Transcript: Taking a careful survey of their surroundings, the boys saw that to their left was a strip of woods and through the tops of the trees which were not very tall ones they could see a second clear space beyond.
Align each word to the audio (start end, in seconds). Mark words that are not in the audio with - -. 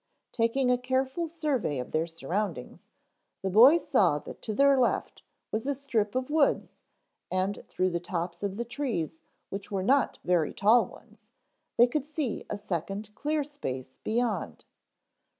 Taking 0.31 0.71
a 0.71 0.79
careful 0.79 1.29
survey 1.29 1.77
of 1.77 1.91
their 1.91 2.07
surroundings, 2.07 2.87
the 3.43 3.51
boys 3.51 3.87
saw 3.87 4.17
that 4.17 4.41
to 4.41 4.53
their 4.55 4.75
left 4.75 5.21
was 5.51 5.67
a 5.67 5.75
strip 5.75 6.15
of 6.15 6.31
woods 6.31 6.79
and 7.31 7.63
through 7.69 7.91
the 7.91 7.99
tops 7.99 8.41
of 8.41 8.57
the 8.57 8.65
trees 8.65 9.19
which 9.49 9.69
were 9.69 9.83
not 9.83 10.17
very 10.23 10.55
tall 10.55 10.87
ones 10.87 11.27
they 11.77 11.85
could 11.85 12.07
see 12.07 12.43
a 12.49 12.57
second 12.57 13.13
clear 13.13 13.43
space 13.43 13.99
beyond. 14.03 14.65